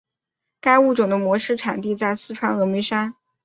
[0.59, 3.13] 该物种的模式产地在四川峨眉山。